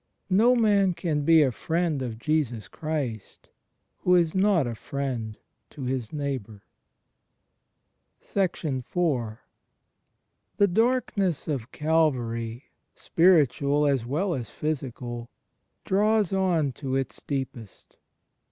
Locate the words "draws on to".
15.85-16.95